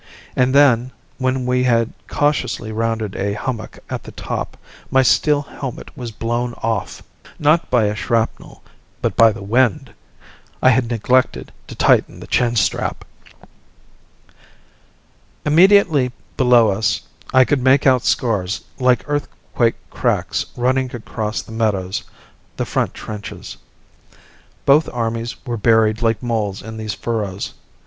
And 0.35 0.55
then, 0.55 0.91
when 1.19 1.45
we 1.45 1.65
had 1.65 1.93
cautiously 2.07 2.71
rounded 2.71 3.15
a 3.15 3.33
hummock 3.33 3.77
at 3.87 4.01
the 4.01 4.11
top, 4.11 4.57
my 4.89 5.03
steel 5.03 5.43
helmet 5.43 5.95
was 5.95 6.09
blown 6.09 6.55
off 6.63 7.03
not 7.37 7.69
by 7.69 7.83
a 7.83 7.93
shrapnel, 7.93 8.63
but 9.03 9.15
by 9.15 9.31
the 9.31 9.43
wind! 9.43 9.93
I 10.59 10.71
had 10.71 10.89
neglected 10.89 11.51
to 11.67 11.75
tighten 11.75 12.19
the 12.19 12.25
chin 12.25 12.55
strap. 12.55 13.05
Immediately 15.45 16.11
below 16.35 16.71
us 16.71 17.01
I 17.31 17.45
could 17.45 17.61
make 17.61 17.85
out 17.85 18.03
scars 18.03 18.61
like 18.79 19.07
earthquake 19.07 19.75
cracks 19.91 20.47
running 20.57 20.95
across 20.95 21.43
the 21.43 21.51
meadows 21.51 22.03
the 22.57 22.65
front 22.65 22.95
trenches. 22.95 23.55
Both 24.65 24.89
armies 24.91 25.35
were 25.45 25.57
buried 25.57 26.01
like 26.01 26.23
moles 26.23 26.63
in 26.63 26.77
these 26.77 26.95
furrows. 26.95 27.53